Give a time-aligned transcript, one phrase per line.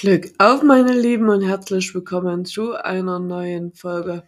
[0.00, 4.26] Glück auf, meine Lieben, und herzlich willkommen zu einer neuen Folge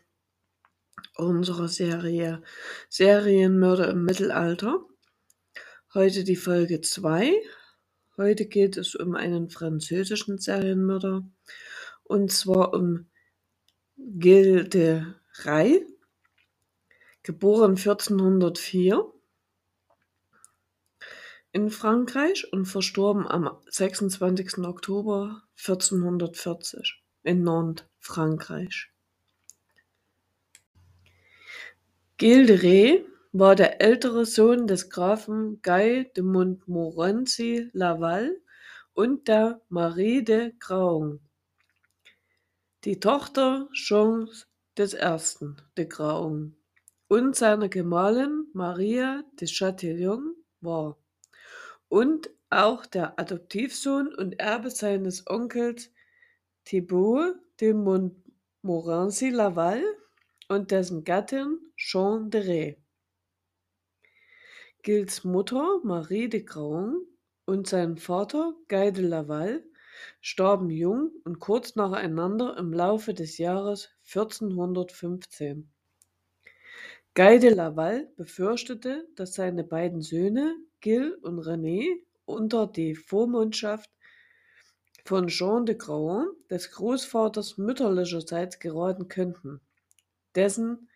[1.16, 2.42] unserer Serie
[2.90, 4.84] Serienmörder im Mittelalter.
[5.94, 7.32] Heute die Folge 2.
[8.18, 11.26] Heute geht es um einen französischen Serienmörder
[12.02, 13.06] und zwar um
[13.96, 15.80] Gilles Rais,
[17.22, 19.10] geboren 1404
[21.52, 24.58] in Frankreich und verstorben am 26.
[24.58, 28.90] Oktober 1440 in Nantes, Frankreich.
[32.16, 33.00] Gilles de Rais
[33.32, 38.36] war der ältere Sohn des Grafen Guy de Montmorency Laval
[38.94, 41.20] und der Marie de Craon,
[42.84, 44.46] die Tochter Jeans
[44.78, 45.54] I.
[45.76, 46.56] de Craon
[47.08, 50.96] und seiner Gemahlin Maria de Chatillon war
[51.92, 55.92] und auch der Adoptivsohn und Erbe seines Onkels
[56.64, 59.82] Thibaut de Montmorency-Laval
[60.48, 62.76] und dessen Gattin Jeanne de Rais.
[64.82, 67.06] Gilles Mutter Marie de Craon
[67.44, 69.62] und sein Vater Guy de Laval
[70.22, 75.70] starben jung und kurz nacheinander im Laufe des Jahres 1415.
[77.14, 81.86] Guy de Laval befürchtete, dass seine beiden Söhne Gilles und René
[82.26, 83.90] unter die Vormundschaft
[85.04, 89.60] von Jean de Craon, des Großvaters mütterlicherseits, geraten könnten,
[90.34, 90.88] dessen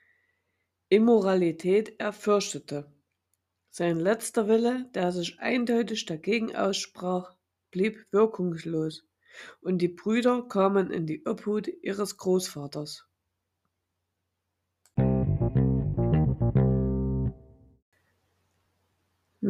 [0.88, 2.92] Immoralität er fürchtete.
[3.70, 7.36] Sein letzter Wille, der sich eindeutig dagegen aussprach,
[7.70, 9.04] blieb wirkungslos,
[9.60, 13.06] und die Brüder kamen in die Obhut ihres Großvaters.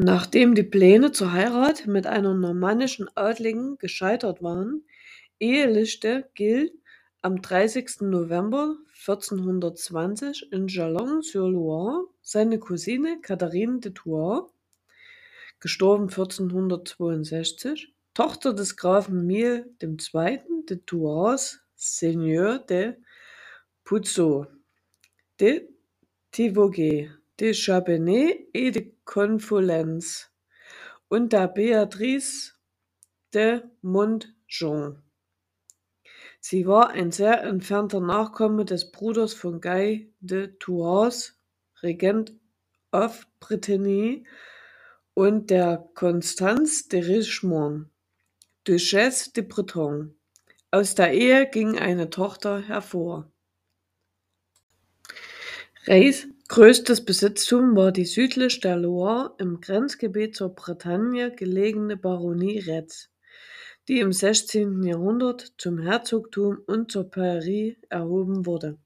[0.08, 4.84] Nachdem die Pläne zur Heirat mit einer normannischen Adligen gescheitert waren,
[5.40, 6.70] ehelichte Gilles
[7.22, 8.02] am 30.
[8.02, 14.48] November 1420 in Chalon-sur-Loire seine Cousine Catherine de Thouars
[15.58, 20.40] (gestorben 1462), Tochter des Grafen Mille II.
[20.68, 22.94] de Thouars, Seigneur de
[23.82, 24.46] Puiseaux,
[25.40, 25.68] de
[26.30, 30.30] Thivoges, de Chabanais et de Conflans
[31.08, 32.54] und der Beatrice
[33.32, 35.02] de Montjean.
[36.40, 41.36] Sie war ein sehr entfernter Nachkomme des Bruders von Guy de Thouars,
[41.82, 42.32] Regent
[42.92, 44.24] of Brittany,
[45.14, 47.86] und der Constance de Richemont,
[48.64, 50.14] Duchesse de Breton.
[50.70, 53.30] Aus der Ehe ging eine Tochter hervor.
[55.86, 63.10] Reis größtes Besitztum war die südlich der Loire im Grenzgebiet zur Bretagne gelegene Baronie Retz,
[63.88, 64.82] die im 16.
[64.82, 68.78] Jahrhundert zum Herzogtum und zur Pairie erhoben wurde.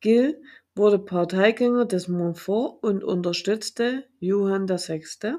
[0.00, 0.36] Gilles
[0.74, 5.36] wurde Parteigänger des Montfort und unterstützte Johann VI.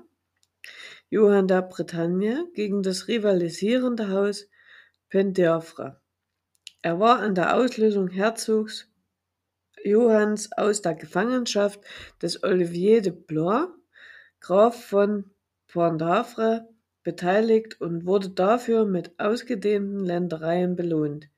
[1.10, 4.48] Johann der Bretagne gegen das rivalisierende Haus
[5.10, 5.98] Penthièvre.
[6.82, 8.88] Er war an der Auslösung Herzogs
[9.84, 11.80] Johanns aus der Gefangenschaft
[12.22, 13.68] des Olivier de Blois,
[14.40, 15.32] Graf von
[15.72, 16.68] Penthièvre,
[17.04, 21.30] beteiligt und wurde dafür mit ausgedehnten Ländereien belohnt,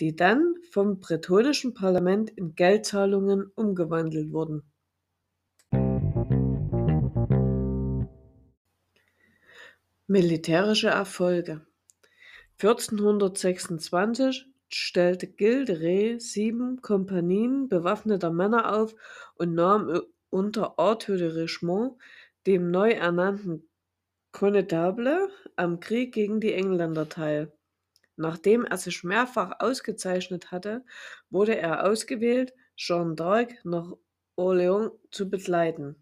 [0.00, 4.62] die dann vom bretonischen Parlament in Geldzahlungen umgewandelt wurden.
[10.06, 11.66] Militärische Erfolge
[12.60, 18.94] 1426 stellte Gilles de Rais sieben Kompanien bewaffneter Männer auf
[19.36, 21.96] und nahm unter Arthur de Richemont,
[22.46, 23.68] dem neu ernannten
[24.32, 27.52] Connetable, am Krieg gegen die Engländer teil.
[28.16, 30.84] Nachdem er sich mehrfach ausgezeichnet hatte,
[31.30, 33.92] wurde er ausgewählt, Jeanne d'Arc nach
[34.36, 35.94] Orléans zu begleiten.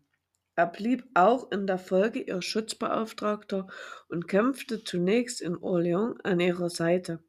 [0.57, 3.67] Er blieb auch in der Folge ihr Schutzbeauftragter
[4.09, 7.23] und kämpfte zunächst in Orléans an ihrer Seite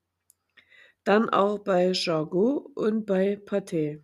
[1.03, 4.03] dann auch bei Jargeau und bei Patay.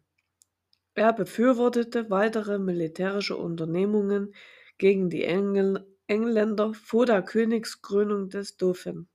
[0.96, 4.34] Er befürwortete weitere militärische Unternehmungen
[4.78, 9.08] gegen die Engl Engländer vor der Königskrönung des Dauphin.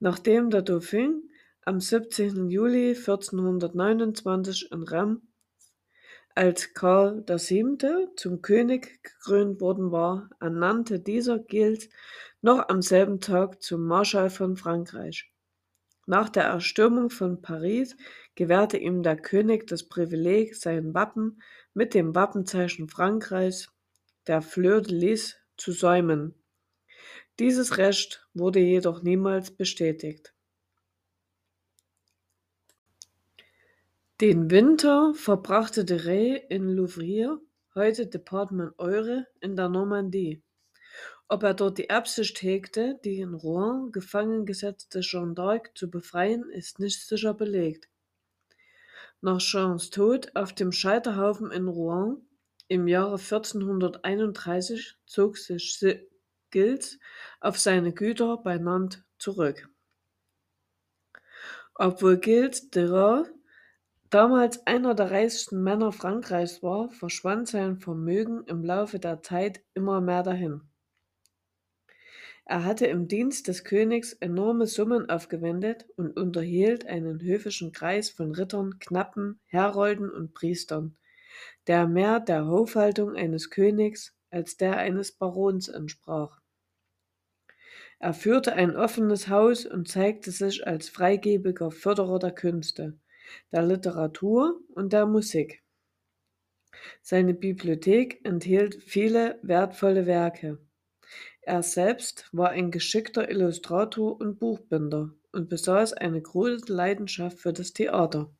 [0.00, 1.30] Nachdem der Dauphin
[1.64, 2.50] am 17.
[2.50, 5.20] Juli 1429 in Reims
[6.34, 8.08] als Karl VII.
[8.16, 11.88] zum König gekrönt worden war, ernannte dieser Gilles
[12.42, 15.32] noch am selben Tag zum Marschall von Frankreich.
[16.08, 17.94] Nach der Erstürmung von Paris
[18.34, 21.42] gewährte ihm der König das Privileg, sein Wappen
[21.74, 23.70] mit dem Wappenzeichen Frankreichs,
[24.26, 26.34] der Fleur de Lys, zu säumen.
[27.38, 30.32] Dieses Recht wurde jedoch niemals bestätigt.
[34.22, 37.38] Den Winter verbrachte de Rey in Louvrier,
[37.74, 40.42] heute Departement Eure, in der Normandie.
[41.30, 46.48] Ob er dort die Absicht hegte, die in Rouen gefangen gesetzte Jeanne d'Arc zu befreien,
[46.48, 47.88] ist nicht sicher belegt.
[49.20, 52.26] Nach Jeans Tod auf dem Scheiterhaufen in Rouen
[52.68, 55.84] im Jahre 1431 zog sich
[56.50, 56.98] Gilles
[57.40, 59.68] auf seine Güter bei Nantes zurück.
[61.74, 63.28] Obwohl Gilles de Raux
[64.08, 70.00] damals einer der reichsten Männer Frankreichs war, verschwand sein Vermögen im Laufe der Zeit immer
[70.00, 70.67] mehr dahin.
[72.50, 78.32] Er hatte im Dienst des Königs enorme Summen aufgewendet und unterhielt einen höfischen Kreis von
[78.32, 80.96] Rittern, Knappen, Herolden und Priestern,
[81.66, 86.40] der mehr der Hofhaltung eines Königs als der eines Barons entsprach.
[87.98, 92.98] Er führte ein offenes Haus und zeigte sich als freigebiger Förderer der Künste,
[93.52, 95.62] der Literatur und der Musik.
[97.02, 100.58] Seine Bibliothek enthielt viele wertvolle Werke.
[101.48, 107.72] Er selbst war ein geschickter Illustrator und Buchbinder und besaß eine große Leidenschaft für das
[107.72, 108.30] Theater.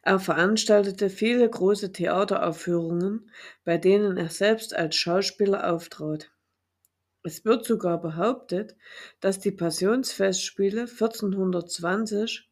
[0.00, 3.30] Er veranstaltete viele große Theateraufführungen,
[3.64, 6.32] bei denen er selbst als Schauspieler auftrat.
[7.22, 8.76] Es wird sogar behauptet,
[9.20, 12.50] dass die Passionsfestspiele 1420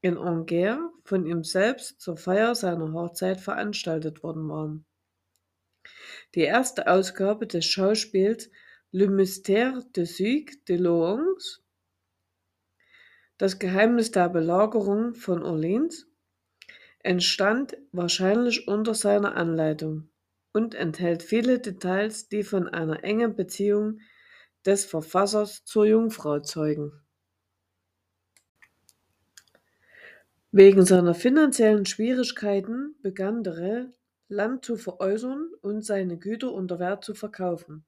[0.00, 4.86] in Angers von ihm selbst zur Feier seiner Hochzeit veranstaltet worden waren.
[6.34, 8.50] Die erste Ausgabe des Schauspiels
[8.92, 11.36] Le Mystère de Suc de Lorraine,
[13.38, 16.08] Das Geheimnis der Belagerung von Orleans,
[16.98, 20.08] entstand wahrscheinlich unter seiner Anleitung
[20.52, 24.00] und enthält viele Details, die von einer engen Beziehung
[24.66, 26.90] des Verfassers zur Jungfrau zeugen.
[30.50, 33.86] Wegen seiner finanziellen Schwierigkeiten begann de Rey,
[34.26, 37.84] Land zu veräußern und seine Güter unter Wert zu verkaufen.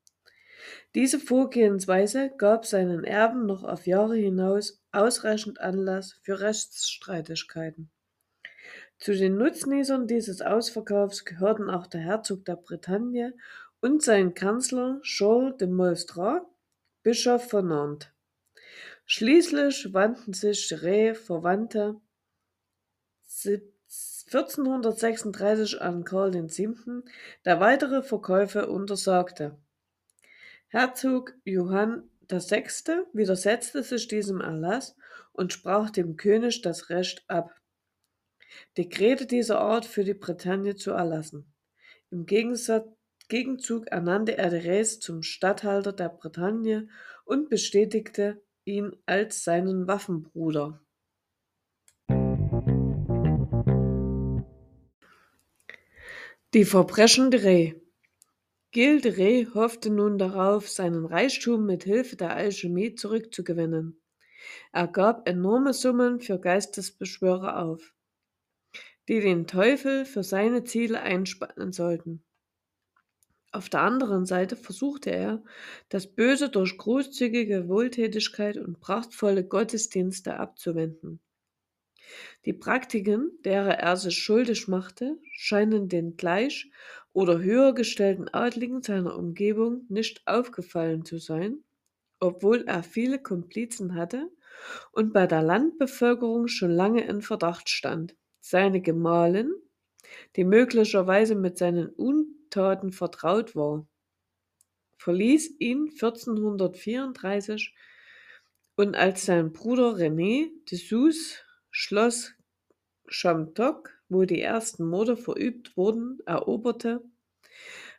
[0.94, 7.90] Diese Vorgehensweise gab seinen Erben noch auf Jahre hinaus ausreichend Anlass für Rechtsstreitigkeiten.
[8.98, 13.34] Zu den Nutznießern dieses Ausverkaufs gehörten auch der Herzog der Bretagne
[13.80, 16.46] und sein Kanzler Charles de Molstrat,
[17.02, 18.08] Bischof von Nantes.
[19.04, 22.00] Schließlich wandten sich Rey Verwandte
[23.34, 27.02] 1436 an Karl VII.,
[27.44, 29.58] der weitere Verkäufe untersagte.
[30.74, 32.64] Herzog Johann VI.
[33.12, 34.96] widersetzte sich diesem Erlass
[35.32, 37.54] und sprach dem König das Recht ab,
[38.78, 41.52] Dekrete dieser Art für die Bretagne zu erlassen.
[42.10, 46.88] Im Gegenzug ernannte er de Res zum Statthalter der Bretagne
[47.26, 50.80] und bestätigte ihn als seinen Waffenbruder.
[56.54, 57.81] Die Verbrechen de Rey
[58.72, 64.00] Gilles de hoffte nun darauf, seinen Reichtum mit Hilfe der Alchemie zurückzugewinnen.
[64.72, 67.92] Er gab enorme Summen für Geistesbeschwörer auf,
[69.08, 72.24] die den Teufel für seine Ziele einspannen sollten.
[73.50, 75.44] Auf der anderen Seite versuchte er,
[75.90, 81.20] das Böse durch großzügige Wohltätigkeit und prachtvolle Gottesdienste abzuwenden.
[82.46, 86.70] Die Praktiken, derer er sich schuldig machte, scheinen den gleich
[87.12, 91.62] oder höher gestellten Adligen seiner Umgebung nicht aufgefallen zu sein,
[92.20, 94.30] obwohl er viele Komplizen hatte
[94.92, 98.16] und bei der Landbevölkerung schon lange in Verdacht stand.
[98.40, 99.52] Seine Gemahlin,
[100.36, 103.86] die möglicherweise mit seinen Untaten vertraut war,
[104.98, 107.74] verließ ihn 1434
[108.76, 112.34] und als sein Bruder René de Sous Schloss
[113.08, 117.02] Chamtoc, wo die ersten Morde verübt wurden, eroberte,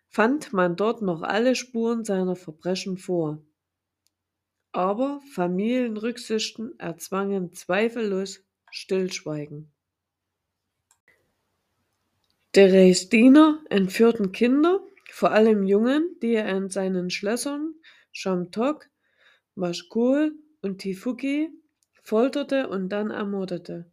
[0.07, 3.41] fand man dort noch alle Spuren seiner Verbrechen vor.
[4.71, 9.71] Aber Familienrücksichten erzwangen zweifellos Stillschweigen.
[12.55, 14.79] Deres Diener entführten Kinder,
[15.09, 17.73] vor allem Jungen, die er in seinen Schlössern
[18.11, 18.89] Chamtoc,
[19.55, 21.49] Machecoul und Tifuki
[22.03, 23.92] folterte und dann ermordete.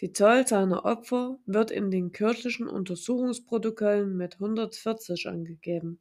[0.00, 6.00] Die Zahl seiner Opfer wird in den kirchlichen Untersuchungsprotokollen mit 140 angegeben.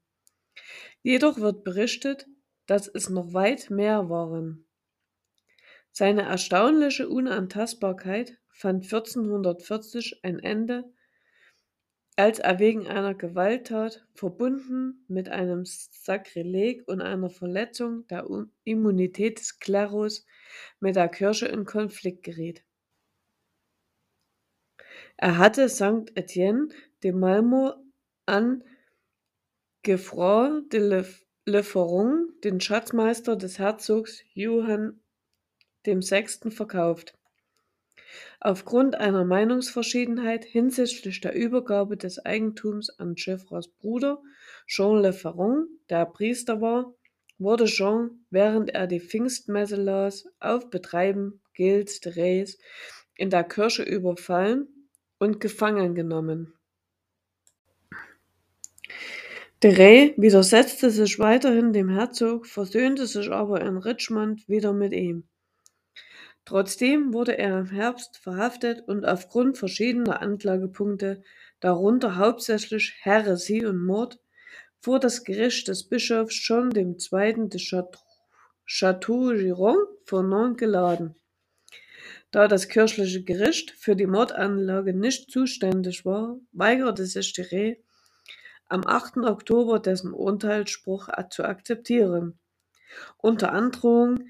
[1.04, 2.28] Jedoch wird berichtet,
[2.66, 4.66] dass es noch weit mehr waren.
[5.92, 10.86] Seine erstaunliche Unantastbarkeit fand 1440 ein Ende,
[12.16, 18.28] als er wegen einer Gewalttat, verbunden mit einem Sakrileg und einer Verletzung der
[18.64, 20.26] Immunität des Klerus,
[20.80, 22.64] mit der Kirche in Konflikt geriet.
[25.24, 26.70] Er hatte Sankt Etienne
[27.04, 27.74] de Malmö
[28.26, 28.64] an
[29.84, 31.06] Geoffroy de
[31.46, 35.00] Le Feron, den Schatzmeister des Herzogs Johann
[35.86, 37.16] VI., verkauft.
[38.40, 44.24] Aufgrund einer Meinungsverschiedenheit hinsichtlich der Übergabe des Eigentums an Geoffroys Bruder
[44.66, 46.96] Jean Le Feron, der Priester war,
[47.38, 52.58] wurde Jean, während er die Pfingstmesse las, auf Betreiben Gilles de Rais
[53.14, 54.81] in der Kirche überfallen
[55.22, 56.54] und gefangen genommen.
[59.62, 65.26] De Rais widersetzte sich weiterhin dem Herzog, versöhnte sich aber in Richmond wieder mit ihm.
[66.46, 71.22] Trotzdem wurde er im Herbst verhaftet und aufgrund verschiedener Anklagepunkte,
[71.60, 74.20] darunter hauptsächlich Häresie und Mord,
[74.80, 77.48] vor das Gericht des Bischofs John II.
[77.48, 77.62] de
[78.66, 81.21] Château-Giron geladen.
[82.32, 87.84] Da das kirchliche Gericht für die Mordanlage nicht zuständig war, weigerte sich Thierry
[88.68, 89.18] am 8.
[89.18, 92.40] Oktober dessen Urteilsspruch zu akzeptieren.
[93.18, 94.30] Unter Androhung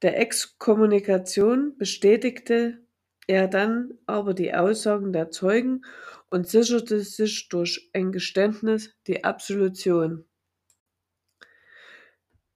[0.00, 2.82] der Exkommunikation bestätigte
[3.26, 5.82] er dann aber die Aussagen der Zeugen
[6.30, 10.26] und sicherte sich durch ein Geständnis die Absolution.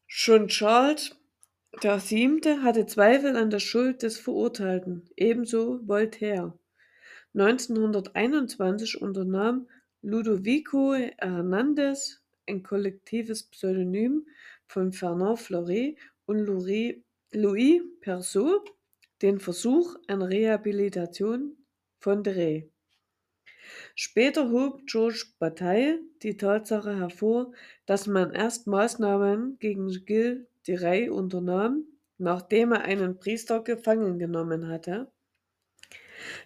[0.07, 1.18] Schon Charles
[1.81, 2.61] VII.
[2.63, 6.59] hatte Zweifel an der Schuld des Verurteilten, ebenso Voltaire.
[7.35, 9.69] 1921 unternahm
[10.03, 12.19] Ludovico Hernández,
[12.49, 14.27] ein kollektives Pseudonym
[14.67, 18.73] von Fernand Fleury und Louis Persaud,
[19.23, 21.57] den Versuch einer Rehabilitation
[22.01, 22.65] von Rais.
[23.95, 27.53] Später hob Georges Bataille die Tatsache hervor,
[27.87, 31.87] dass man erst Maßnahmen gegen Gilles de Rais unternahm,
[32.19, 35.11] nachdem er einen Priester gefangen genommen hatte.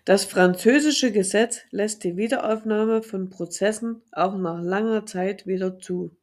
[0.04, 6.16] Das französische Gesetz lässt die Wiederaufnahme von Prozessen auch nach langer Zeit wieder zu.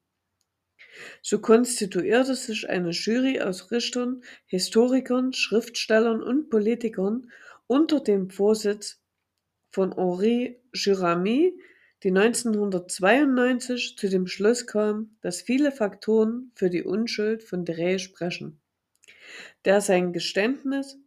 [1.22, 7.32] So konstituierte sich eine Jury aus Richtern, Historikern, Schriftstellern und Politikern
[7.68, 9.02] unter dem Vorsitz
[9.72, 11.54] von Henri Giramis,
[12.04, 18.62] die 1992 zu dem Schluss kam, dass viele Faktoren für die Unschuld von Rais sprechen,
[19.66, 20.98] der sein Geständnis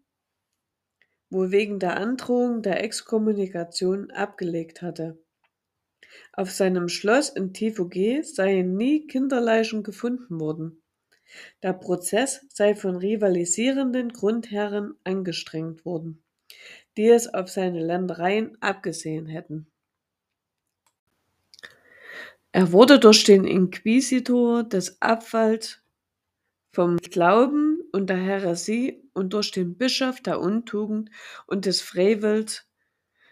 [1.31, 5.19] wohl wegen der Androhung der Exkommunikation abgelegt hatte.
[6.35, 10.83] Auf seinem Schloss in Tiefauges seien nie Kinderleichen gefunden worden.
[11.63, 16.23] Der Prozess sei von rivalisierenden Grundherren angestrengt worden
[16.97, 19.72] die es auf seine Ländereien abgesehen hätten.
[22.53, 25.83] Er wurde durch den Inquisitor des Abfalls
[26.75, 31.11] vom Glauben und der Häresie und durch den Bischof der Untugend
[31.47, 32.67] und des Frevels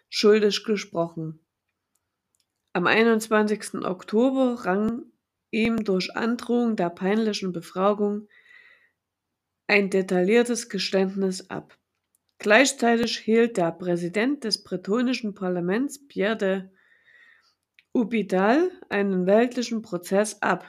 [0.09, 1.39] schuldig gesprochen.
[2.73, 3.85] Am 21.
[3.85, 5.03] Oktober rang
[5.51, 8.27] ihm durch Androhung der peinlichen Befragung
[9.67, 11.77] ein detailliertes Geständnis ab.
[12.39, 16.63] Gleichzeitig hielt der Präsident des bretonischen Parlaments Pierre de
[17.93, 20.65] Houpital einen weltlichen Prozess ab,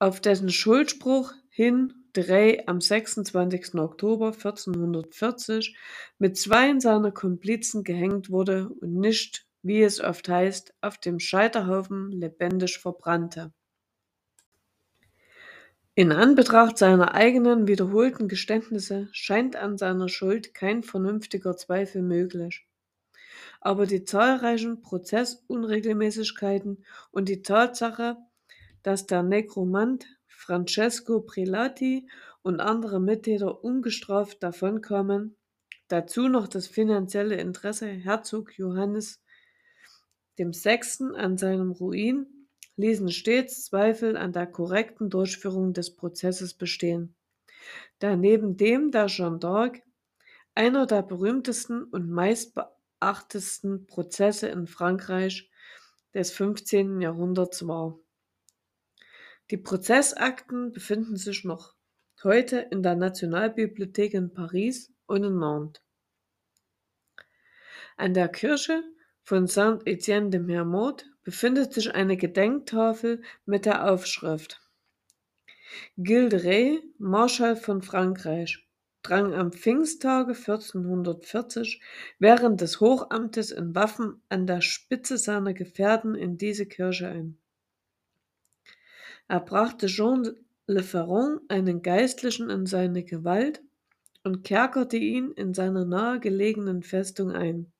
[0.00, 3.74] auf dessen Schuldspruch hin Drey am 26.
[3.74, 5.76] Oktober 1440
[6.18, 12.10] mit zweien seiner Komplizen gehängt wurde und nicht, wie es oft heißt, auf dem Scheiterhaufen
[12.10, 13.52] lebendig verbrannte.
[15.94, 22.67] In Anbetracht seiner eigenen wiederholten Geständnisse scheint an seiner Schuld kein vernünftiger Zweifel möglich.
[23.60, 28.16] Aber die zahlreichen Prozessunregelmäßigkeiten und die Tatsache,
[28.82, 32.08] dass der Nekromant Francesco Prelati
[32.42, 35.36] und andere Mittäter ungestraft davonkamen,
[35.88, 39.20] dazu noch das finanzielle Interesse Herzog Johannes
[40.36, 41.16] VI.
[41.16, 42.26] an seinem Ruin
[42.76, 47.16] ließen stets Zweifel an der korrekten Durchführung des Prozesses bestehen,
[47.98, 49.82] da neben dem der Jeanne d'Arc
[50.54, 52.08] einer der berühmtesten und
[53.00, 55.50] meistbeachtetsten Prozesse in Frankreich
[56.14, 57.00] des 15.
[57.00, 57.98] Jahrhunderts war.
[59.50, 61.74] Die Prozessakten befinden sich noch
[62.22, 65.82] heute in der Nationalbibliothek in Paris und in Nantes.
[67.96, 68.82] An der Kirche
[69.22, 74.60] von Saint-Étienne de Mermoth befindet sich eine Gedenktafel mit der Aufschrift
[75.96, 78.67] Gilles de Rais, Marschall von Frankreich
[79.02, 81.80] drang am Pfingsttage 1440
[82.18, 87.38] während des Hochamtes in Waffen an der Spitze seiner Gefährten in diese Kirche ein.
[89.28, 90.28] Er brachte Jean
[90.66, 93.62] Le Ferron, einen Geistlichen, in seine Gewalt
[94.24, 97.72] und kerkerte ihn in seiner nahegelegenen Festung ein.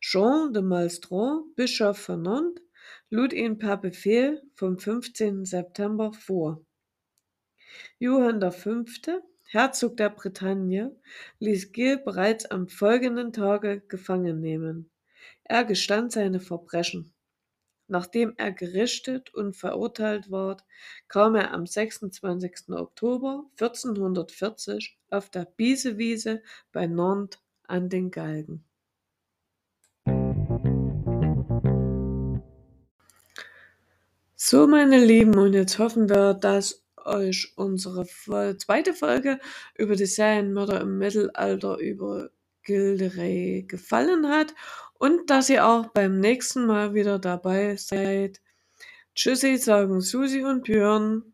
[0.00, 2.62] Jean de Malstron, Bischof von Nantes,
[3.10, 5.44] lud ihn per Befehl vom 15.
[5.44, 6.64] September vor.
[7.98, 8.84] Johann V.,
[9.48, 10.96] Herzog der Bretagne,
[11.38, 14.90] ließ Gil bereits am folgenden Tage gefangen nehmen.
[15.44, 17.12] Er gestand seine Verbrechen.
[17.86, 20.64] Nachdem er gerichtet und verurteilt ward,
[21.06, 22.70] kam er am 26.
[22.70, 27.38] Oktober 1440 auf der Biesewiese bei Nantes
[27.68, 28.64] an den Galgen.
[34.34, 39.38] So, meine Lieben, und jetzt hoffen wir, dass euch unsere zweite Folge
[39.76, 42.30] über die Serienmörder im Mittelalter über
[42.62, 44.54] Gilderay gefallen hat
[44.94, 48.40] und dass ihr auch beim nächsten Mal wieder dabei seid.
[49.14, 51.32] Tschüssi, sagen Susi und Björn.